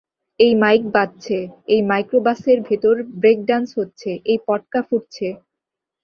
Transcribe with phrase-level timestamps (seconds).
[0.39, 1.37] এই মাইক বাজছে,
[1.67, 5.27] এই মাইক্রোবাসের ভেতর ব্রেক ডান্স হচ্ছে, এই পটকা ফুটছে।